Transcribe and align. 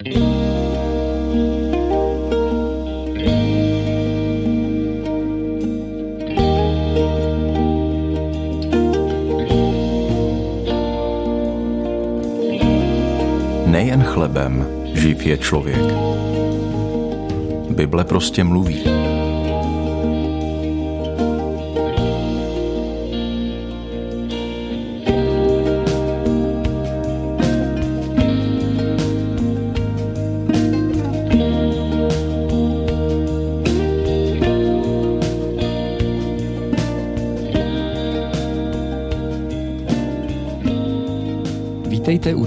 Nejen 0.00 0.12
chlebem 14.04 14.66
živ 14.94 15.26
je 15.26 15.38
člověk. 15.38 15.76
Bible 17.70 18.04
prostě 18.04 18.44
mluví. 18.44 18.84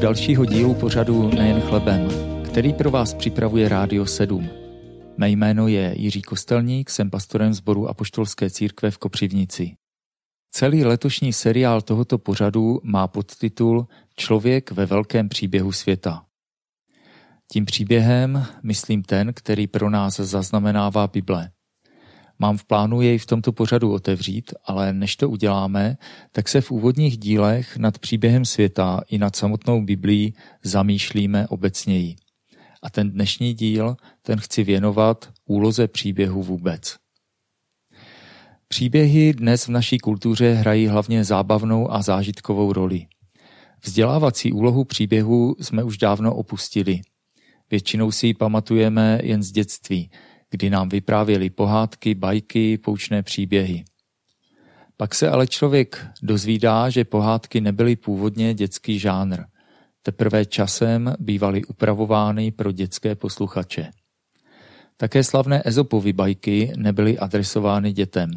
Dalšího 0.04 0.46
dílu 0.46 0.76
pořadu 0.76 1.30
Nejen 1.30 1.62
chlebem, 1.62 2.08
který 2.46 2.74
pro 2.74 2.92
vás 2.92 3.14
připravuje 3.14 3.70
Rádio 3.70 4.06
7. 4.06 4.50
Mé 5.18 5.30
jméno 5.30 5.68
je 5.68 5.94
Jiří 5.98 6.22
Kostelník, 6.22 6.90
jsem 6.90 7.10
pastorem 7.10 7.54
sboru 7.54 7.90
Apoštolské 7.90 8.50
církve 8.50 8.92
v 8.92 8.98
Kopřivnici. 8.98 9.76
Celý 10.52 10.84
letošní 10.84 11.34
seriál 11.34 11.82
tohoto 11.82 12.18
pořadu 12.18 12.80
má 12.84 13.08
podtitul 13.08 13.88
Člověk 14.16 14.72
ve 14.72 14.86
velkém 14.86 15.30
příběhu 15.30 15.72
světa. 15.72 16.26
Tím 17.52 17.66
příběhem 17.66 18.46
myslím 18.64 19.04
ten, 19.04 19.34
který 19.34 19.68
pro 19.68 19.90
nás 19.90 20.16
zaznamenává 20.16 21.08
Bible. 21.08 21.53
Mám 22.44 22.58
v 22.58 22.66
plánu 22.66 23.02
jej 23.02 23.18
v 23.18 23.26
tomto 23.26 23.52
pořadu 23.52 23.92
otevřít, 23.92 24.54
ale 24.66 24.94
než 24.94 25.16
to 25.16 25.30
uděláme, 25.30 25.98
tak 26.32 26.50
se 26.50 26.62
v 26.62 26.72
úvodních 26.72 27.18
dílech 27.18 27.78
nad 27.78 28.00
příběhem 28.00 28.46
světa 28.46 29.02
i 29.10 29.18
nad 29.18 29.36
samotnou 29.36 29.82
Biblí 29.82 30.34
zamýšlíme 30.64 31.48
obecněji. 31.48 32.16
A 32.82 32.90
ten 32.90 33.12
dnešní 33.12 33.54
díl, 33.54 33.96
ten 34.22 34.40
chci 34.40 34.64
věnovat 34.64 35.30
úloze 35.46 35.88
příběhu 35.88 36.44
vůbec. 36.44 36.96
Příběhy 38.68 39.34
dnes 39.34 39.68
v 39.68 39.72
naší 39.72 39.98
kultuře 39.98 40.54
hrají 40.54 40.88
hlavně 40.88 41.24
zábavnou 41.24 41.92
a 41.92 42.02
zážitkovou 42.02 42.74
roli. 42.74 43.06
Vzdělávací 43.84 44.52
úlohu 44.52 44.84
příběhu 44.84 45.56
jsme 45.60 45.84
už 45.84 45.98
dávno 45.98 46.36
opustili. 46.36 47.02
Většinou 47.72 48.12
si 48.12 48.28
ji 48.28 48.34
pamatujeme 48.34 49.20
jen 49.24 49.44
z 49.44 49.52
dětství, 49.52 50.10
kdy 50.54 50.70
nám 50.70 50.90
vyprávěli 50.90 51.50
pohádky, 51.50 52.16
bajky, 52.16 52.78
poučné 52.78 53.24
příběhy. 53.24 53.86
Pak 54.98 55.16
se 55.16 55.30
ale 55.30 55.48
člověk 55.48 56.08
dozvídá, 56.24 56.90
že 56.90 57.06
pohádky 57.06 57.62
nebyly 57.62 57.96
původně 57.96 58.54
dětský 58.54 59.00
žánr. 59.00 59.44
Teprve 60.04 60.46
časem 60.46 61.16
bývaly 61.20 61.66
upravovány 61.66 62.52
pro 62.52 62.72
dětské 62.72 63.16
posluchače. 63.16 63.92
Také 64.98 65.24
slavné 65.24 65.62
Ezopovy 65.66 66.14
bajky 66.14 66.72
nebyly 66.76 67.18
adresovány 67.18 67.92
dětem. 67.94 68.32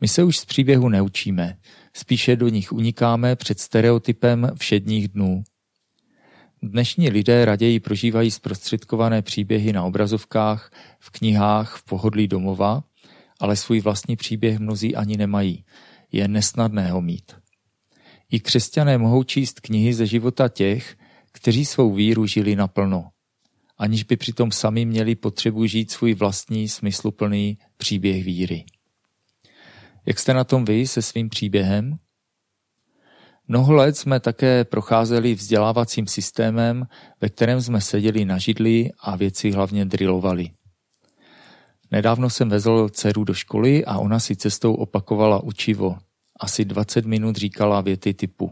My 0.00 0.08
se 0.08 0.24
už 0.24 0.38
z 0.38 0.44
příběhu 0.44 0.88
neučíme, 0.88 1.56
spíše 1.94 2.36
do 2.36 2.48
nich 2.48 2.72
unikáme 2.72 3.36
před 3.36 3.60
stereotypem 3.60 4.50
všedních 4.58 5.08
dnů. 5.08 5.44
Dnešní 6.62 7.10
lidé 7.10 7.44
raději 7.44 7.80
prožívají 7.80 8.30
zprostředkované 8.30 9.22
příběhy 9.22 9.72
na 9.72 9.84
obrazovkách, 9.84 10.72
v 11.00 11.10
knihách, 11.10 11.76
v 11.76 11.84
pohodlí 11.84 12.28
domova, 12.28 12.84
ale 13.40 13.56
svůj 13.56 13.80
vlastní 13.80 14.16
příběh 14.16 14.58
mnozí 14.58 14.96
ani 14.96 15.16
nemají. 15.16 15.64
Je 16.12 16.28
nesnadné 16.28 16.90
ho 16.90 17.00
mít. 17.00 17.32
I 18.30 18.40
křesťané 18.40 18.98
mohou 18.98 19.22
číst 19.22 19.60
knihy 19.60 19.94
ze 19.94 20.06
života 20.06 20.48
těch, 20.48 20.96
kteří 21.32 21.64
svou 21.64 21.94
víru 21.94 22.26
žili 22.26 22.56
naplno, 22.56 23.08
aniž 23.78 24.04
by 24.04 24.16
přitom 24.16 24.52
sami 24.52 24.84
měli 24.84 25.14
potřebu 25.14 25.66
žít 25.66 25.90
svůj 25.90 26.14
vlastní 26.14 26.68
smysluplný 26.68 27.58
příběh 27.76 28.24
víry. 28.24 28.64
Jak 30.06 30.18
jste 30.18 30.34
na 30.34 30.44
tom 30.44 30.64
vy 30.64 30.86
se 30.86 31.02
svým 31.02 31.28
příběhem? 31.28 31.98
Mnoho 33.48 33.72
let 33.72 33.96
jsme 33.96 34.20
také 34.20 34.64
procházeli 34.64 35.34
vzdělávacím 35.34 36.06
systémem, 36.06 36.86
ve 37.20 37.28
kterém 37.28 37.62
jsme 37.62 37.80
seděli 37.80 38.24
na 38.24 38.38
židli 38.38 38.90
a 39.00 39.16
věci 39.16 39.50
hlavně 39.50 39.84
drilovali. 39.84 40.50
Nedávno 41.90 42.30
jsem 42.30 42.48
vezl 42.48 42.88
dceru 42.88 43.24
do 43.24 43.34
školy 43.34 43.84
a 43.84 43.98
ona 43.98 44.20
si 44.20 44.36
cestou 44.36 44.74
opakovala 44.74 45.42
učivo. 45.42 45.98
Asi 46.40 46.64
20 46.64 47.06
minut 47.06 47.36
říkala 47.36 47.80
věty 47.80 48.14
typu. 48.14 48.50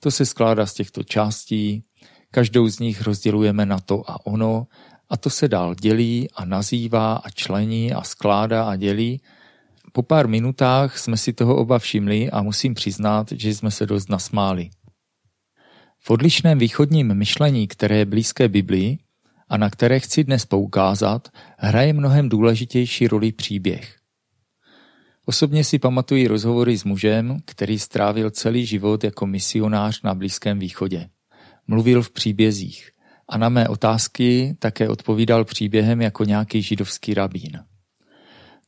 To 0.00 0.10
se 0.10 0.26
skládá 0.26 0.66
z 0.66 0.74
těchto 0.74 1.02
částí, 1.02 1.84
každou 2.30 2.68
z 2.68 2.78
nich 2.78 3.02
rozdělujeme 3.02 3.66
na 3.66 3.78
to 3.78 4.10
a 4.10 4.26
ono, 4.26 4.66
a 5.08 5.16
to 5.16 5.30
se 5.30 5.48
dál 5.48 5.74
dělí 5.74 6.28
a 6.34 6.44
nazývá 6.44 7.14
a 7.14 7.30
člení 7.30 7.92
a 7.92 8.02
skládá 8.02 8.64
a 8.64 8.76
dělí 8.76 9.20
po 9.96 10.02
pár 10.02 10.28
minutách 10.28 10.98
jsme 10.98 11.16
si 11.16 11.32
toho 11.32 11.56
oba 11.56 11.78
všimli 11.78 12.30
a 12.30 12.42
musím 12.42 12.74
přiznat, 12.74 13.32
že 13.32 13.54
jsme 13.54 13.70
se 13.70 13.86
dost 13.86 14.10
nasmáli. 14.10 14.70
V 15.98 16.10
odlišném 16.10 16.58
východním 16.58 17.14
myšlení, 17.14 17.68
které 17.68 17.96
je 17.96 18.04
blízké 18.04 18.48
Biblii 18.48 18.98
a 19.48 19.56
na 19.56 19.70
které 19.70 20.00
chci 20.00 20.24
dnes 20.24 20.46
poukázat, 20.46 21.28
hraje 21.58 21.92
mnohem 21.92 22.28
důležitější 22.28 23.08
roli 23.08 23.32
příběh. 23.32 23.96
Osobně 25.24 25.64
si 25.64 25.78
pamatuji 25.78 26.26
rozhovory 26.26 26.78
s 26.78 26.84
mužem, 26.84 27.38
který 27.44 27.78
strávil 27.78 28.30
celý 28.30 28.66
život 28.66 29.04
jako 29.04 29.26
misionář 29.26 30.02
na 30.02 30.14
Blízkém 30.14 30.58
východě. 30.58 31.08
Mluvil 31.66 32.02
v 32.02 32.10
příbězích 32.10 32.90
a 33.28 33.38
na 33.38 33.48
mé 33.48 33.68
otázky 33.68 34.56
také 34.58 34.88
odpovídal 34.88 35.44
příběhem 35.44 36.00
jako 36.00 36.24
nějaký 36.24 36.62
židovský 36.62 37.14
rabín. 37.14 37.60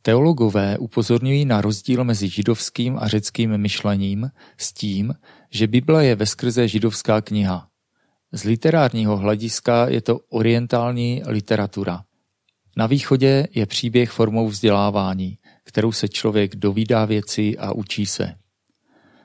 Teologové 0.09 0.79
upozorňují 0.79 1.45
na 1.45 1.61
rozdíl 1.61 2.05
mezi 2.05 2.29
židovským 2.29 2.99
a 3.01 3.09
řeckým 3.09 3.59
myšlením 3.59 4.31
s 4.59 4.73
tím, 4.73 5.15
že 5.51 5.67
Bible 5.67 6.07
je 6.07 6.15
veskrze 6.15 6.69
židovská 6.69 7.21
kniha. 7.21 7.69
Z 8.33 8.45
literárního 8.45 9.17
hlediska 9.17 9.89
je 9.89 10.01
to 10.01 10.19
orientální 10.29 11.23
literatura. 11.27 12.03
Na 12.77 12.87
východě 12.87 13.49
je 13.55 13.67
příběh 13.67 14.11
formou 14.11 14.49
vzdělávání, 14.49 15.39
kterou 15.65 15.93
se 15.93 16.09
člověk 16.09 16.57
dovídá 16.57 17.05
věci 17.05 17.59
a 17.59 17.73
učí 17.73 18.07
se. 18.07 18.35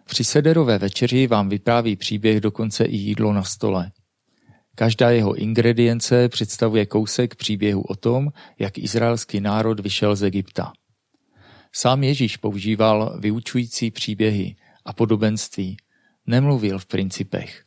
Při 0.06 0.24
sederové 0.24 0.78
večeři 0.78 1.28
vám 1.28 1.50
vypráví 1.50 1.96
příběh 1.96 2.42
dokonce 2.42 2.86
i 2.86 2.96
jídlo 2.96 3.34
na 3.34 3.44
stole. 3.44 3.92
Každá 4.76 5.10
jeho 5.10 5.36
ingredience 5.36 6.30
představuje 6.30 6.86
kousek 6.86 7.36
příběhu 7.36 7.82
o 7.82 7.96
tom, 7.96 8.30
jak 8.60 8.78
izraelský 8.78 9.40
národ 9.40 9.80
vyšel 9.80 10.16
z 10.16 10.24
Egypta. 10.24 10.74
Sám 11.72 12.04
Ježíš 12.04 12.38
používal 12.38 13.18
vyučující 13.20 13.92
příběhy 13.92 14.56
a 14.86 14.94
podobenství, 14.94 15.78
nemluvil 16.28 16.80
v 16.80 16.86
principech. 16.86 17.64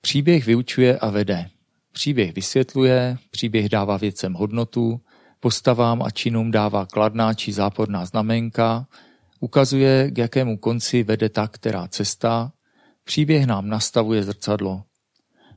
Příběh 0.00 0.46
vyučuje 0.46 0.98
a 0.98 1.10
vede. 1.10 1.48
Příběh 1.92 2.34
vysvětluje, 2.34 3.18
příběh 3.30 3.68
dává 3.68 3.96
věcem 3.96 4.32
hodnotu, 4.32 5.00
postavám 5.40 6.02
a 6.02 6.10
činům 6.10 6.50
dává 6.50 6.86
kladná 6.86 7.34
či 7.34 7.52
záporná 7.52 8.06
znamenka, 8.06 8.86
ukazuje, 9.40 10.10
k 10.10 10.18
jakému 10.18 10.56
konci 10.56 11.02
vede 11.02 11.28
ta 11.28 11.48
která 11.48 11.88
cesta, 11.88 12.52
příběh 13.04 13.46
nám 13.46 13.68
nastavuje 13.68 14.22
zrcadlo, 14.22 14.82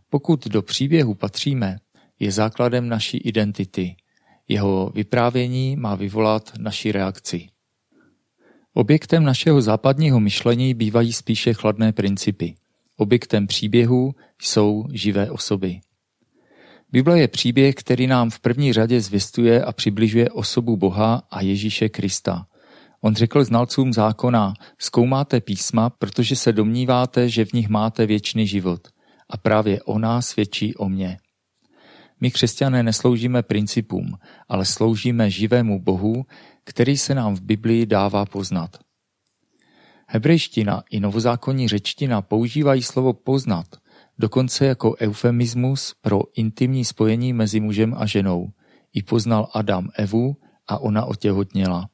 pokud 0.10 0.48
do 0.48 0.62
příběhu 0.62 1.14
patříme, 1.14 1.78
je 2.20 2.32
základem 2.32 2.90
naší 2.90 3.18
identity. 3.18 3.96
Jeho 4.48 4.92
vyprávění 4.96 5.76
má 5.76 5.96
vyvolat 5.96 6.52
naši 6.60 6.92
reakci. 6.92 7.48
Objektem 8.74 9.24
našeho 9.24 9.62
západního 9.62 10.20
myšlení 10.20 10.74
bývají 10.74 11.14
spíše 11.14 11.54
chladné 11.54 11.94
principy. 11.94 12.56
Objektem 12.98 13.48
příběhu 13.48 14.16
jsou 14.42 14.86
živé 14.92 15.32
osoby. 15.32 15.80
Bible 16.92 17.20
je 17.20 17.28
příběh, 17.28 17.76
který 17.76 18.08
nám 18.08 18.30
v 18.30 18.40
první 18.40 18.74
řadě 18.74 19.02
zvěstuje 19.02 19.64
a 19.64 19.72
přibližuje 19.72 20.30
osobu 20.30 20.78
Boha 20.78 21.24
a 21.32 21.42
Ježíše 21.42 21.90
Krista. 21.90 22.48
On 23.02 23.16
řekl 23.16 23.44
znalcům 23.44 23.94
zákona, 23.94 24.54
zkoumáte 24.80 25.42
písma, 25.42 25.90
protože 25.90 26.36
se 26.36 26.54
domníváte, 26.54 27.30
že 27.30 27.46
v 27.46 27.54
nich 27.54 27.70
máte 27.70 28.06
věčný 28.06 28.48
život 28.48 28.95
a 29.30 29.38
právě 29.38 29.82
ona 29.84 30.22
svědčí 30.22 30.76
o 30.76 30.90
mně. 30.90 31.18
My 32.22 32.32
křesťané 32.32 32.84
nesloužíme 32.84 33.44
principům, 33.44 34.18
ale 34.50 34.66
sloužíme 34.66 35.30
živému 35.30 35.82
Bohu, 35.82 36.26
který 36.64 36.98
se 36.98 37.16
nám 37.16 37.36
v 37.36 37.42
Biblii 37.42 37.86
dává 37.86 38.26
poznat. 38.26 38.78
Hebrejština 40.08 40.84
i 40.90 41.00
novozákonní 41.00 41.68
řečtina 41.68 42.22
používají 42.22 42.84
slovo 42.84 43.14
poznat 43.14 43.66
dokonce 44.18 44.66
jako 44.66 44.96
eufemismus 45.02 45.94
pro 46.02 46.22
intimní 46.36 46.86
spojení 46.86 47.34
mezi 47.34 47.60
mužem 47.60 47.96
a 47.98 48.06
ženou. 48.06 48.50
I 48.94 49.04
poznal 49.04 49.50
Adam 49.54 49.90
Evu 49.96 50.38
a 50.68 50.78
ona 50.78 51.06
otěhotněla. 51.06 51.90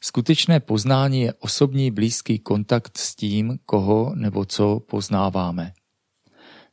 Skutečné 0.00 0.60
poznání 0.60 1.20
je 1.20 1.34
osobní 1.34 1.90
blízký 1.90 2.38
kontakt 2.38 2.98
s 2.98 3.14
tím, 3.14 3.58
koho 3.66 4.12
nebo 4.14 4.44
co 4.44 4.80
poznáváme. 4.80 5.72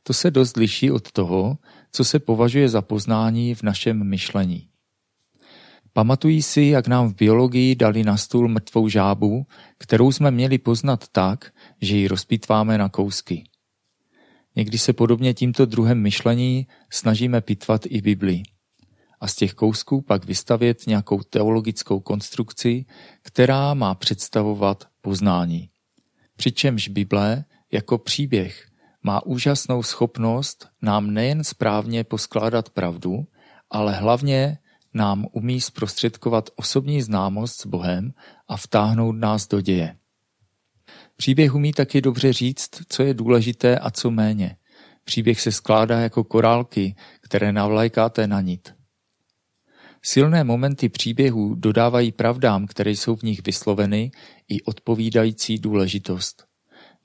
To 0.02 0.12
se 0.12 0.30
dost 0.30 0.56
liší 0.56 0.90
od 0.90 1.12
toho, 1.12 1.58
co 1.92 2.04
se 2.04 2.18
považuje 2.18 2.68
za 2.68 2.82
poznání 2.82 3.54
v 3.54 3.62
našem 3.62 4.08
myšlení. 4.08 4.68
Pamatují 5.92 6.42
si, 6.42 6.62
jak 6.62 6.86
nám 6.86 7.08
v 7.08 7.14
biologii 7.14 7.74
dali 7.74 8.04
na 8.04 8.16
stůl 8.16 8.48
mrtvou 8.48 8.88
žábu, 8.88 9.46
kterou 9.78 10.12
jsme 10.12 10.30
měli 10.30 10.58
poznat 10.58 11.08
tak, 11.08 11.52
že 11.80 11.96
ji 11.96 12.08
rozpitváme 12.08 12.78
na 12.78 12.88
kousky. 12.88 13.44
Někdy 14.56 14.78
se 14.78 14.92
podobně 14.92 15.34
tímto 15.34 15.66
druhem 15.66 16.00
myšlení 16.00 16.66
snažíme 16.90 17.40
pitvat 17.40 17.86
i 17.86 18.00
Bibli. 18.00 18.42
A 19.20 19.28
z 19.28 19.34
těch 19.36 19.54
kousků 19.54 20.02
pak 20.02 20.24
vystavět 20.24 20.86
nějakou 20.86 21.20
teologickou 21.22 22.00
konstrukci, 22.00 22.84
která 23.22 23.74
má 23.74 23.94
představovat 23.94 24.88
poznání. 25.00 25.68
Přičemž 26.36 26.88
Bible 26.88 27.44
jako 27.72 27.98
příběh 27.98 28.71
má 29.02 29.26
úžasnou 29.26 29.82
schopnost 29.82 30.68
nám 30.82 31.10
nejen 31.10 31.44
správně 31.44 32.04
poskládat 32.04 32.70
pravdu, 32.70 33.26
ale 33.70 33.92
hlavně 33.92 34.58
nám 34.94 35.26
umí 35.32 35.60
zprostředkovat 35.60 36.50
osobní 36.56 37.02
známost 37.02 37.60
s 37.60 37.66
Bohem 37.66 38.12
a 38.48 38.56
vtáhnout 38.56 39.16
nás 39.16 39.48
do 39.48 39.60
děje. 39.60 39.96
Příběh 41.16 41.54
umí 41.54 41.72
taky 41.72 42.00
dobře 42.00 42.32
říct, 42.32 42.70
co 42.88 43.02
je 43.02 43.14
důležité 43.14 43.78
a 43.78 43.90
co 43.90 44.10
méně. 44.10 44.56
Příběh 45.04 45.40
se 45.40 45.52
skládá 45.52 46.00
jako 46.00 46.24
korálky, 46.24 46.96
které 47.20 47.52
navlékáte 47.52 48.26
na 48.26 48.40
nit. 48.40 48.74
Silné 50.02 50.44
momenty 50.44 50.88
příběhů 50.88 51.54
dodávají 51.54 52.12
pravdám, 52.12 52.66
které 52.66 52.90
jsou 52.90 53.16
v 53.16 53.22
nich 53.22 53.40
vysloveny, 53.46 54.10
i 54.48 54.62
odpovídající 54.62 55.58
důležitost. 55.58 56.51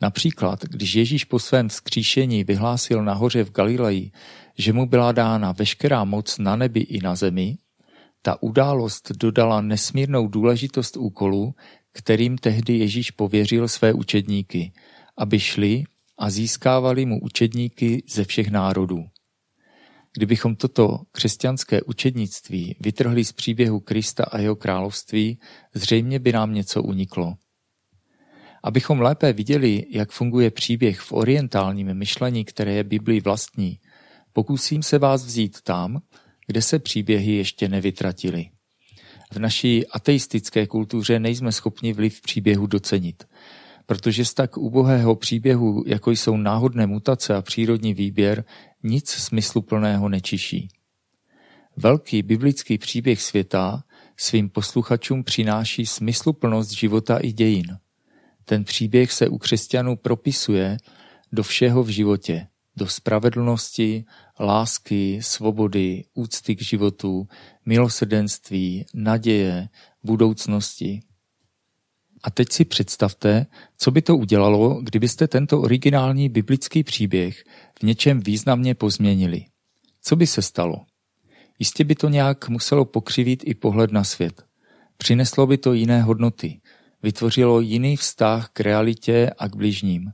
Například, 0.01 0.63
když 0.63 0.95
Ježíš 0.95 1.25
po 1.25 1.39
svém 1.39 1.69
vzkříšení 1.69 2.43
vyhlásil 2.43 3.03
nahoře 3.03 3.43
v 3.43 3.51
Galileji, 3.51 4.11
že 4.57 4.73
mu 4.73 4.85
byla 4.85 5.11
dána 5.11 5.51
veškerá 5.51 6.03
moc 6.03 6.37
na 6.37 6.55
nebi 6.55 6.79
i 6.79 7.01
na 7.01 7.15
zemi, 7.15 7.57
ta 8.21 8.43
událost 8.43 9.11
dodala 9.11 9.61
nesmírnou 9.61 10.27
důležitost 10.27 10.97
úkolu, 10.97 11.55
kterým 11.93 12.37
tehdy 12.37 12.77
Ježíš 12.77 13.11
pověřil 13.11 13.67
své 13.67 13.93
učedníky, 13.93 14.71
aby 15.17 15.39
šli 15.39 15.83
a 16.17 16.29
získávali 16.29 17.05
mu 17.05 17.19
učedníky 17.21 18.03
ze 18.09 18.23
všech 18.23 18.51
národů. 18.51 19.05
Kdybychom 20.17 20.55
toto 20.55 20.99
křesťanské 21.11 21.81
učednictví 21.81 22.75
vytrhli 22.79 23.25
z 23.25 23.31
příběhu 23.31 23.79
Krista 23.79 24.23
a 24.23 24.39
jeho 24.39 24.55
království, 24.55 25.39
zřejmě 25.73 26.19
by 26.19 26.31
nám 26.31 26.53
něco 26.53 26.83
uniklo. 26.83 27.35
Abychom 28.67 29.01
lépe 29.01 29.33
viděli, 29.33 29.85
jak 29.89 30.11
funguje 30.11 30.51
příběh 30.51 30.99
v 30.99 31.13
orientálním 31.13 31.93
myšlení, 31.93 32.45
které 32.45 32.73
je 32.73 32.83
Biblii 32.83 33.21
vlastní, 33.21 33.79
pokusím 34.33 34.83
se 34.83 34.99
vás 34.99 35.25
vzít 35.25 35.61
tam, 35.61 36.01
kde 36.47 36.61
se 36.61 36.79
příběhy 36.79 37.31
ještě 37.31 37.69
nevytratily. 37.69 38.49
V 39.33 39.39
naší 39.39 39.87
ateistické 39.87 40.67
kultuře 40.67 41.19
nejsme 41.19 41.51
schopni 41.51 41.93
vliv 41.93 42.21
příběhu 42.21 42.67
docenit, 42.67 43.23
protože 43.85 44.25
z 44.25 44.33
tak 44.33 44.57
ubohého 44.57 45.15
příběhu, 45.15 45.83
jako 45.87 46.11
jsou 46.11 46.37
náhodné 46.37 46.87
mutace 46.87 47.35
a 47.35 47.41
přírodní 47.41 47.93
výběr, 47.93 48.45
nic 48.83 49.09
smysluplného 49.09 50.09
nečiší. 50.09 50.69
Velký 51.77 52.21
biblický 52.21 52.77
příběh 52.77 53.21
světa 53.21 53.83
svým 54.17 54.49
posluchačům 54.49 55.23
přináší 55.23 55.85
smysluplnost 55.85 56.71
života 56.71 57.17
i 57.17 57.31
dějin. 57.31 57.77
Ten 58.49 58.63
příběh 58.63 59.11
se 59.11 59.27
u 59.27 59.37
křesťanů 59.37 59.95
propisuje 59.95 60.77
do 61.31 61.43
všeho 61.43 61.83
v 61.83 61.89
životě, 61.89 62.47
do 62.75 62.87
spravedlnosti, 62.87 64.05
lásky, 64.39 65.19
svobody, 65.21 66.03
úcty 66.13 66.55
k 66.55 66.61
životu, 66.61 67.27
milosrdenství, 67.65 68.85
naděje, 68.93 69.69
budoucnosti. 70.03 70.99
A 72.23 72.31
teď 72.31 72.51
si 72.51 72.65
představte, 72.65 73.45
co 73.77 73.91
by 73.91 74.01
to 74.01 74.17
udělalo, 74.17 74.81
kdybyste 74.81 75.27
tento 75.27 75.61
originální 75.61 76.29
biblický 76.29 76.83
příběh 76.83 77.43
v 77.79 77.83
něčem 77.83 78.19
významně 78.19 78.75
pozměnili. 78.75 79.45
Co 80.01 80.15
by 80.15 80.27
se 80.27 80.41
stalo? 80.41 80.85
Jistě 81.59 81.83
by 81.83 81.95
to 81.95 82.09
nějak 82.09 82.49
muselo 82.49 82.85
pokřivit 82.85 83.43
i 83.45 83.53
pohled 83.53 83.91
na 83.91 84.03
svět. 84.03 84.45
Přineslo 84.97 85.47
by 85.47 85.57
to 85.57 85.73
jiné 85.73 86.01
hodnoty, 86.01 86.61
vytvořilo 87.03 87.59
jiný 87.59 87.97
vztah 87.97 88.49
k 88.53 88.59
realitě 88.59 89.31
a 89.37 89.47
k 89.47 89.55
bližním. 89.55 90.11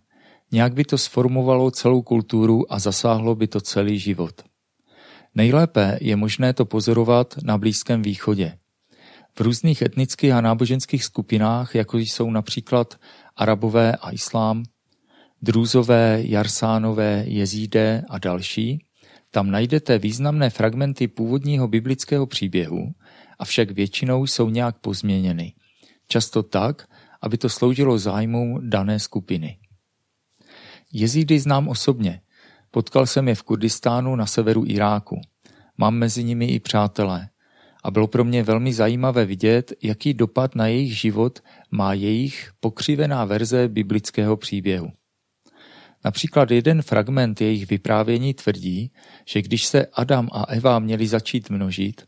Nějak 0.51 0.73
by 0.73 0.83
to 0.83 0.97
sformovalo 0.97 1.71
celou 1.71 2.01
kulturu 2.01 2.73
a 2.73 2.79
zasáhlo 2.79 3.35
by 3.35 3.47
to 3.47 3.61
celý 3.61 3.99
život. 3.99 4.41
Nejlépe 5.35 5.97
je 6.01 6.15
možné 6.15 6.53
to 6.53 6.65
pozorovat 6.65 7.35
na 7.43 7.57
Blízkém 7.57 8.01
východě. 8.01 8.57
V 9.37 9.41
různých 9.41 9.81
etnických 9.81 10.31
a 10.31 10.41
náboženských 10.41 11.03
skupinách, 11.03 11.75
jako 11.75 11.97
jsou 11.97 12.31
například 12.31 12.95
Arabové 13.35 13.95
a 13.95 14.11
Islám, 14.11 14.63
Drůzové, 15.41 16.21
Jarsánové, 16.25 17.23
Jezídé 17.27 18.03
a 18.09 18.17
další, 18.19 18.85
tam 19.31 19.51
najdete 19.51 19.97
významné 19.97 20.49
fragmenty 20.49 21.07
původního 21.07 21.67
biblického 21.67 22.25
příběhu, 22.25 22.91
avšak 23.39 23.71
většinou 23.71 24.27
jsou 24.27 24.49
nějak 24.49 24.79
pozměněny. 24.79 25.53
Často 26.07 26.43
tak, 26.43 26.87
aby 27.21 27.37
to 27.37 27.49
sloužilo 27.49 27.97
zájmům 27.97 28.69
dané 28.69 28.99
skupiny. 28.99 29.57
Jezídy 30.93 31.39
znám 31.39 31.67
osobně. 31.67 32.21
Potkal 32.71 33.05
jsem 33.05 33.27
je 33.27 33.35
v 33.35 33.43
Kurdistánu 33.43 34.15
na 34.15 34.25
severu 34.25 34.63
Iráku. 34.67 35.21
Mám 35.77 35.95
mezi 35.95 36.23
nimi 36.23 36.45
i 36.45 36.59
přátelé. 36.59 37.29
A 37.83 37.91
bylo 37.91 38.07
pro 38.07 38.23
mě 38.23 38.43
velmi 38.43 38.73
zajímavé 38.73 39.25
vidět, 39.25 39.73
jaký 39.83 40.13
dopad 40.13 40.55
na 40.55 40.67
jejich 40.67 40.99
život 40.99 41.39
má 41.71 41.93
jejich 41.93 42.51
pokřivená 42.59 43.25
verze 43.25 43.67
biblického 43.67 44.37
příběhu. 44.37 44.91
Například 46.05 46.51
jeden 46.51 46.81
fragment 46.81 47.41
jejich 47.41 47.69
vyprávění 47.69 48.33
tvrdí, 48.33 48.91
že 49.27 49.41
když 49.41 49.65
se 49.65 49.85
Adam 49.85 50.29
a 50.31 50.43
Eva 50.43 50.79
měli 50.79 51.07
začít 51.07 51.49
množit, 51.49 52.07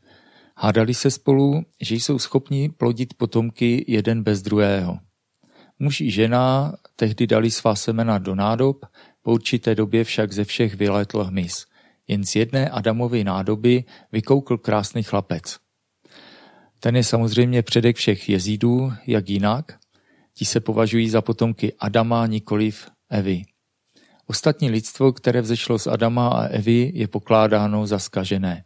hádali 0.58 0.94
se 0.94 1.12
spolu, 1.12 1.66
že 1.82 1.96
jsou 1.96 2.20
schopni 2.20 2.70
plodit 2.70 3.14
potomky 3.14 3.86
jeden 3.88 4.24
bez 4.24 4.42
druhého. 4.42 5.00
Muž 5.80 6.02
i 6.02 6.12
žena 6.12 6.76
tehdy 6.96 7.28
dali 7.28 7.52
svá 7.52 7.76
semena 7.76 8.18
do 8.18 8.36
nádob, 8.36 8.86
po 9.22 9.32
určité 9.32 9.76
době 9.76 10.04
však 10.04 10.34
ze 10.34 10.44
všech 10.44 10.76
vylétl 10.76 11.24
hmyz. 11.24 11.66
Jen 12.08 12.24
z 12.24 12.36
jedné 12.36 12.70
Adamovy 12.70 13.24
nádoby 13.24 13.84
vykoukl 14.12 14.58
krásný 14.58 15.04
chlapec. 15.04 15.58
Ten 16.80 16.96
je 16.96 17.04
samozřejmě 17.04 17.62
předek 17.64 17.96
všech 17.96 18.30
jezídů, 18.30 18.94
jak 19.08 19.30
jinak. 19.30 19.78
Ti 20.34 20.46
se 20.46 20.60
považují 20.60 21.10
za 21.10 21.22
potomky 21.22 21.74
Adama, 21.80 22.28
nikoliv 22.28 22.88
Evy. 23.10 23.42
Ostatní 24.28 24.70
lidstvo, 24.70 25.14
které 25.14 25.42
vzešlo 25.42 25.80
z 25.80 25.88
Adama 25.88 26.30
a 26.30 26.44
Evy, 26.44 26.92
je 26.96 27.08
pokládáno 27.08 27.88
za 27.88 28.00
skažené. 28.00 28.64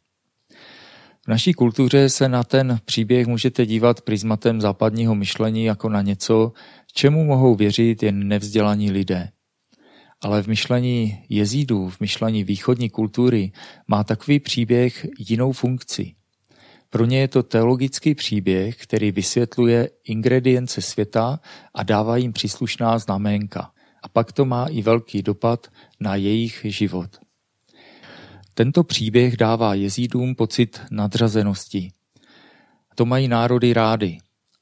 Naší 1.29 1.53
kultuře 1.53 2.09
se 2.09 2.29
na 2.29 2.43
ten 2.43 2.79
příběh 2.85 3.27
můžete 3.27 3.65
dívat 3.65 4.01
prismatem 4.01 4.61
západního 4.61 5.15
myšlení 5.15 5.63
jako 5.63 5.89
na 5.89 6.01
něco, 6.01 6.51
čemu 6.93 7.23
mohou 7.23 7.55
věřit 7.55 8.03
jen 8.03 8.27
nevzdělaní 8.27 8.91
lidé. 8.91 9.29
Ale 10.21 10.43
v 10.43 10.47
myšlení 10.47 11.23
jezídů, 11.29 11.89
v 11.89 11.99
myšlení 11.99 12.43
východní 12.43 12.89
kultury 12.89 13.51
má 13.87 14.03
takový 14.03 14.39
příběh 14.39 15.07
jinou 15.19 15.51
funkci. 15.51 16.15
Pro 16.89 17.05
ně 17.05 17.19
je 17.19 17.27
to 17.27 17.43
teologický 17.43 18.15
příběh, 18.15 18.77
který 18.77 19.11
vysvětluje 19.11 19.89
ingredience 20.03 20.81
světa 20.81 21.39
a 21.73 21.83
dává 21.83 22.17
jim 22.17 22.33
příslušná 22.33 22.99
znamenka. 22.99 23.71
A 24.03 24.09
pak 24.09 24.31
to 24.31 24.45
má 24.45 24.65
i 24.65 24.81
velký 24.81 25.21
dopad 25.23 25.67
na 25.99 26.15
jejich 26.15 26.61
život. 26.63 27.28
Tento 28.59 28.83
příběh 28.83 29.37
dává 29.37 29.73
jezídům 29.73 30.35
pocit 30.35 30.81
nadřazenosti. 30.91 31.91
To 32.95 33.05
mají 33.05 33.27
národy 33.27 33.73
rády, 33.73 34.17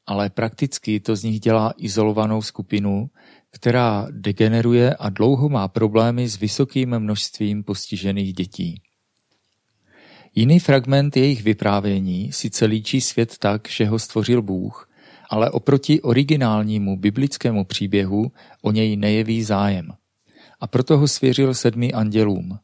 ale 0.05 0.29
prakticky 0.29 0.99
to 0.99 1.15
z 1.15 1.23
nich 1.23 1.39
dělá 1.39 1.73
izolovanou 1.77 2.41
skupinu, 2.41 3.09
která 3.51 4.07
degeneruje 4.11 4.95
a 4.95 5.09
dlouho 5.09 5.49
má 5.49 5.67
problémy 5.67 6.29
s 6.29 6.39
vysokým 6.39 6.99
množstvím 6.99 7.63
postižených 7.63 8.33
dětí. 8.33 8.81
Jiný 10.35 10.59
fragment 10.59 11.17
jejich 11.17 11.43
vyprávění 11.43 12.31
sice 12.31 12.65
líčí 12.65 13.01
svět 13.01 13.37
tak, 13.37 13.69
že 13.69 13.85
ho 13.85 13.99
stvořil 13.99 14.41
Bůh, 14.41 14.89
ale 15.29 15.51
oproti 15.51 16.01
originálnímu 16.01 16.97
biblickému 16.97 17.65
příběhu 17.65 18.31
o 18.61 18.71
něj 18.71 18.97
nejeví 18.97 19.43
zájem. 19.43 19.91
a 20.59 20.67
proto 20.67 20.97
ho 20.97 21.07
svěřil 21.07 21.53
sedmi 21.53 21.93
andělům. 21.93 22.59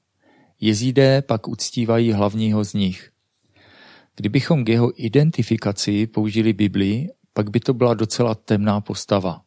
Jezídé 0.64 1.22
pak 1.22 1.48
uctívají 1.48 2.12
hlavního 2.12 2.64
z 2.64 2.74
nich. 2.74 3.12
Kdybychom 4.16 4.66
k 4.66 4.70
jeho 4.70 5.06
identifikaci 5.06 6.08
použili 6.08 6.54
Bibli, 6.54 7.08
pak 7.34 7.50
by 7.50 7.60
to 7.60 7.74
byla 7.74 7.94
docela 7.94 8.36
temná 8.36 8.82
postava. 8.82 9.42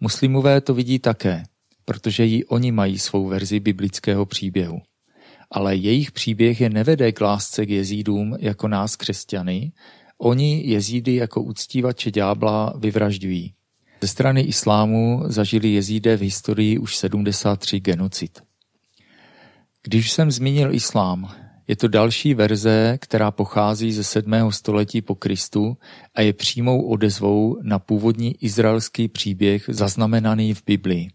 Muslimové 0.00 0.60
to 0.60 0.74
vidí 0.74 0.98
také, 0.98 1.42
protože 1.84 2.24
ji 2.24 2.44
oni 2.44 2.72
mají 2.72 2.98
svou 2.98 3.26
verzi 3.26 3.60
biblického 3.60 4.26
příběhu. 4.26 4.78
Ale 5.50 5.76
jejich 5.76 6.12
příběh 6.12 6.60
je 6.60 6.70
nevede 6.70 7.12
k 7.12 7.20
lásce 7.20 7.66
k 7.66 7.70
jezídům 7.70 8.36
jako 8.40 8.68
nás 8.68 8.96
křesťany, 8.96 9.72
oni 10.18 10.62
jezídy 10.66 11.14
jako 11.14 11.42
uctívače 11.42 12.10
ďábla 12.10 12.74
vyvražďují. 12.78 13.54
Ze 14.00 14.08
strany 14.08 14.40
islámu 14.40 15.22
zažili 15.26 15.68
jezídé 15.68 16.16
v 16.16 16.20
historii 16.20 16.78
už 16.78 16.96
73 16.96 17.80
genocid. 17.80 18.49
Když 19.82 20.12
jsem 20.12 20.30
zmínil 20.30 20.74
islám, 20.74 21.34
je 21.68 21.76
to 21.76 21.88
další 21.88 22.34
verze, 22.34 22.98
která 23.00 23.30
pochází 23.30 23.92
ze 23.92 24.04
7. 24.04 24.32
století 24.50 25.02
po 25.02 25.14
Kristu 25.14 25.76
a 26.14 26.20
je 26.20 26.32
přímou 26.32 26.82
odezvou 26.82 27.58
na 27.62 27.78
původní 27.78 28.44
izraelský 28.44 29.08
příběh 29.08 29.64
zaznamenaný 29.68 30.54
v 30.54 30.62
Biblii. 30.66 31.10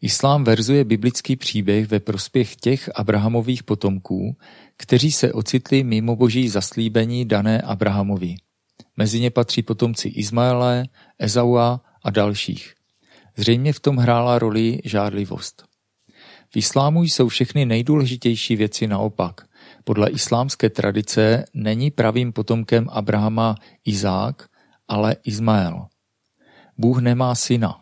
Islám 0.00 0.44
verzuje 0.44 0.84
biblický 0.84 1.36
příběh 1.36 1.88
ve 1.88 2.00
prospěch 2.00 2.56
těch 2.56 2.90
Abrahamových 2.94 3.62
potomků, 3.62 4.36
kteří 4.76 5.12
se 5.12 5.32
ocitli 5.32 5.84
mimo 5.84 6.16
boží 6.16 6.48
zaslíbení 6.48 7.24
dané 7.24 7.60
Abrahamovi. 7.60 8.34
Mezi 8.96 9.20
ně 9.20 9.30
patří 9.30 9.62
potomci 9.62 10.08
Izmaele, 10.08 10.84
Ezaua 11.18 11.80
a 12.04 12.10
dalších. 12.10 12.74
Zřejmě 13.36 13.72
v 13.72 13.80
tom 13.80 13.96
hrála 13.96 14.38
roli 14.38 14.80
žádlivost. 14.84 15.67
V 16.50 16.56
islámu 16.56 17.02
jsou 17.02 17.28
všechny 17.28 17.66
nejdůležitější 17.66 18.56
věci 18.56 18.86
naopak. 18.86 19.40
Podle 19.84 20.10
islámské 20.10 20.70
tradice 20.70 21.44
není 21.54 21.90
pravým 21.90 22.32
potomkem 22.32 22.86
Abrahama 22.90 23.54
Izák, 23.84 24.48
ale 24.88 25.16
Izmael. 25.24 25.86
Bůh 26.78 27.00
nemá 27.00 27.34
syna. 27.34 27.80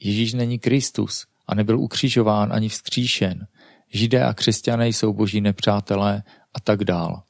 Ježíš 0.00 0.32
není 0.32 0.58
Kristus 0.58 1.26
a 1.46 1.54
nebyl 1.54 1.80
ukřižován 1.80 2.52
ani 2.52 2.68
vzkříšen. 2.68 3.46
Židé 3.92 4.24
a 4.24 4.34
křesťané 4.34 4.88
jsou 4.88 5.12
boží 5.12 5.40
nepřátelé 5.40 6.22
a 6.54 6.60
tak 6.60 6.84
dál. 6.84 7.22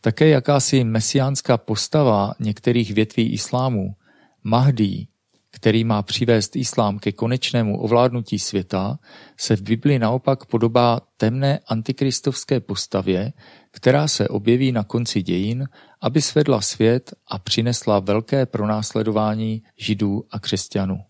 Také 0.00 0.28
jakási 0.28 0.84
mesiánská 0.84 1.58
postava 1.58 2.32
některých 2.40 2.94
větví 2.94 3.32
islámu, 3.32 3.94
Mahdi, 4.44 5.08
který 5.60 5.84
má 5.84 6.02
přivést 6.02 6.56
islám 6.56 6.98
ke 6.98 7.12
konečnému 7.12 7.80
ovládnutí 7.80 8.38
světa, 8.38 8.98
se 9.36 9.56
v 9.56 9.62
Bibli 9.62 9.98
naopak 9.98 10.46
podobá 10.46 11.00
temné 11.16 11.60
antikristovské 11.66 12.60
postavě, 12.60 13.32
která 13.70 14.08
se 14.08 14.28
objeví 14.28 14.72
na 14.72 14.84
konci 14.84 15.22
dějin, 15.22 15.68
aby 16.00 16.22
svedla 16.22 16.60
svět 16.60 17.14
a 17.26 17.38
přinesla 17.38 17.98
velké 17.98 18.46
pronásledování 18.46 19.62
židů 19.76 20.24
a 20.30 20.38
křesťanů. 20.38 21.00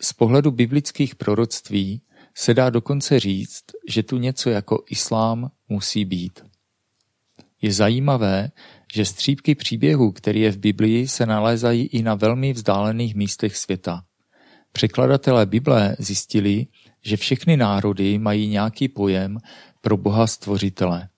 Z 0.00 0.12
pohledu 0.12 0.50
biblických 0.50 1.14
proroctví 1.14 2.02
se 2.34 2.54
dá 2.54 2.70
dokonce 2.70 3.20
říct, 3.20 3.64
že 3.88 4.02
tu 4.02 4.18
něco 4.18 4.50
jako 4.50 4.84
islám 4.90 5.50
musí 5.68 6.04
být. 6.04 6.40
Je 7.62 7.72
zajímavé, 7.72 8.50
že 8.94 9.04
střípky 9.04 9.54
příběhu, 9.54 10.12
který 10.12 10.40
je 10.40 10.52
v 10.52 10.58
Biblii, 10.58 11.08
se 11.08 11.26
nalézají 11.26 11.86
i 11.86 12.02
na 12.02 12.14
velmi 12.14 12.52
vzdálených 12.52 13.14
místech 13.14 13.56
světa. 13.56 14.04
Překladatelé 14.72 15.46
Bible 15.46 15.96
zjistili, 15.98 16.66
že 17.04 17.16
všechny 17.16 17.56
národy 17.56 18.18
mají 18.18 18.48
nějaký 18.48 18.88
pojem 18.88 19.38
pro 19.80 19.96
Boha 19.96 20.26
stvořitele. 20.26 21.08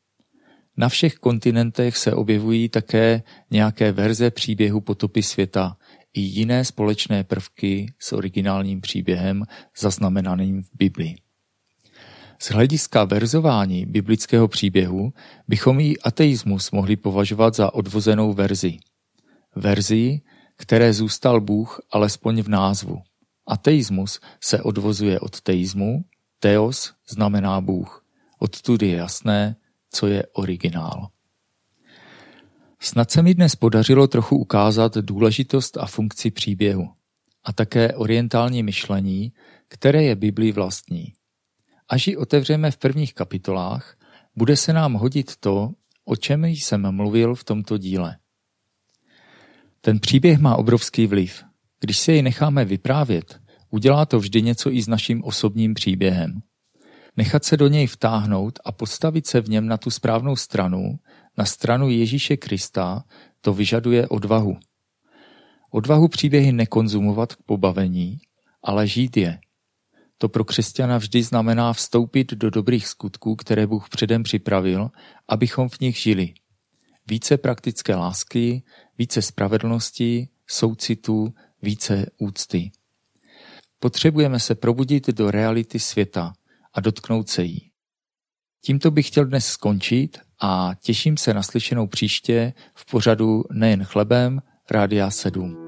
Na 0.76 0.88
všech 0.88 1.14
kontinentech 1.14 1.96
se 1.96 2.12
objevují 2.12 2.68
také 2.68 3.22
nějaké 3.50 3.92
verze 3.92 4.30
příběhu 4.30 4.80
potopy 4.80 5.22
světa 5.22 5.76
i 6.14 6.20
jiné 6.20 6.64
společné 6.64 7.24
prvky 7.24 7.92
s 7.98 8.12
originálním 8.12 8.80
příběhem 8.80 9.44
zaznamenaným 9.78 10.62
v 10.62 10.68
Biblii. 10.74 11.16
Z 12.40 12.50
hlediska 12.50 13.04
verzování 13.04 13.86
biblického 13.86 14.48
příběhu 14.48 15.12
bychom 15.48 15.80
i 15.80 15.98
ateismus 15.98 16.70
mohli 16.70 16.96
považovat 16.96 17.54
za 17.54 17.74
odvozenou 17.74 18.32
verzi. 18.32 18.78
Verzi, 19.56 20.20
které 20.56 20.92
zůstal 20.92 21.40
Bůh 21.40 21.80
alespoň 21.90 22.42
v 22.42 22.48
názvu. 22.48 22.98
Ateismus 23.46 24.20
se 24.40 24.62
odvozuje 24.62 25.20
od 25.20 25.40
teismu, 25.40 26.04
teos 26.40 26.94
znamená 27.08 27.60
Bůh. 27.60 28.04
Odtud 28.38 28.82
je 28.82 28.96
jasné, 28.96 29.56
co 29.90 30.06
je 30.06 30.26
originál. 30.32 31.08
Snad 32.80 33.10
se 33.10 33.22
mi 33.22 33.34
dnes 33.34 33.56
podařilo 33.56 34.06
trochu 34.06 34.36
ukázat 34.36 34.96
důležitost 34.96 35.76
a 35.76 35.86
funkci 35.86 36.30
příběhu 36.30 36.88
a 37.44 37.52
také 37.52 37.94
orientální 37.94 38.62
myšlení, 38.62 39.32
které 39.68 40.02
je 40.02 40.16
Biblii 40.16 40.52
vlastní. 40.52 41.12
Až 41.88 42.06
ji 42.06 42.16
otevřeme 42.16 42.70
v 42.70 42.76
prvních 42.76 43.14
kapitolách, 43.14 43.96
bude 44.36 44.56
se 44.56 44.72
nám 44.72 44.94
hodit 44.94 45.36
to, 45.36 45.70
o 46.04 46.16
čem 46.16 46.44
jsem 46.44 46.92
mluvil 46.92 47.34
v 47.34 47.44
tomto 47.44 47.78
díle. 47.78 48.16
Ten 49.80 50.00
příběh 50.00 50.38
má 50.38 50.56
obrovský 50.56 51.06
vliv. 51.06 51.44
Když 51.80 51.98
se 51.98 52.12
jej 52.12 52.22
necháme 52.22 52.64
vyprávět, 52.64 53.40
udělá 53.70 54.06
to 54.06 54.18
vždy 54.18 54.42
něco 54.42 54.72
i 54.72 54.82
s 54.82 54.88
naším 54.88 55.24
osobním 55.24 55.74
příběhem. 55.74 56.40
Nechat 57.16 57.44
se 57.44 57.56
do 57.56 57.68
něj 57.68 57.86
vtáhnout 57.86 58.58
a 58.64 58.72
postavit 58.72 59.26
se 59.26 59.40
v 59.40 59.48
něm 59.48 59.66
na 59.66 59.76
tu 59.76 59.90
správnou 59.90 60.36
stranu, 60.36 60.98
na 61.38 61.44
stranu 61.44 61.88
Ježíše 61.88 62.36
Krista, 62.36 63.04
to 63.40 63.54
vyžaduje 63.54 64.08
odvahu. 64.08 64.56
Odvahu 65.70 66.08
příběhy 66.08 66.52
nekonzumovat 66.52 67.34
k 67.34 67.42
pobavení, 67.42 68.18
ale 68.62 68.86
žít 68.86 69.16
je. 69.16 69.38
To 70.18 70.28
pro 70.28 70.44
křesťana 70.44 70.98
vždy 70.98 71.22
znamená 71.22 71.72
vstoupit 71.72 72.32
do 72.32 72.50
dobrých 72.50 72.86
skutků, 72.88 73.36
které 73.36 73.66
Bůh 73.66 73.88
předem 73.88 74.22
připravil, 74.22 74.90
abychom 75.28 75.68
v 75.68 75.80
nich 75.80 75.96
žili. 75.96 76.34
Více 77.06 77.36
praktické 77.36 77.94
lásky, 77.94 78.62
více 78.98 79.22
spravedlnosti, 79.22 80.28
soucitu, 80.46 81.34
více 81.62 82.06
úcty. 82.18 82.70
Potřebujeme 83.78 84.40
se 84.40 84.54
probudit 84.54 85.08
do 85.08 85.30
reality 85.30 85.78
světa 85.78 86.32
a 86.74 86.80
dotknout 86.80 87.28
se 87.28 87.44
jí. 87.44 87.70
Tímto 88.60 88.90
bych 88.90 89.06
chtěl 89.06 89.24
dnes 89.24 89.46
skončit 89.46 90.18
a 90.40 90.70
těším 90.82 91.16
se 91.16 91.34
na 91.34 91.42
slyšenou 91.42 91.86
příště 91.86 92.52
v 92.74 92.90
pořadu 92.90 93.44
Nejen 93.52 93.84
chlebem 93.84 94.42
Rádia 94.70 95.10
7. 95.10 95.67